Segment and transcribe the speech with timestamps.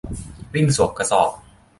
[0.53, 1.29] วิ่งสวมกระสอบ